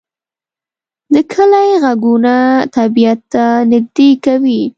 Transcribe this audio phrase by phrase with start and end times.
[1.13, 2.35] د کلی غږونه
[2.75, 4.61] طبیعت ته نږدې کوي